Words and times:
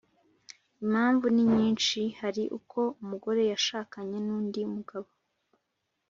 impamvu 0.83 1.25
ni 1.35 1.43
nyishi, 1.53 2.03
hari 2.19 2.43
uko 2.57 2.79
umugore 3.03 3.41
yashakanye 3.51 4.17
n’undi 4.25 4.61
mugabo, 4.73 5.09